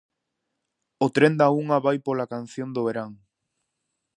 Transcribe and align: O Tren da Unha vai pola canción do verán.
O 1.05 1.07
Tren 1.15 1.33
da 1.41 1.47
Unha 1.61 1.77
vai 1.85 1.97
pola 2.07 2.29
canción 2.33 2.69
do 2.75 2.81
verán. 2.87 3.11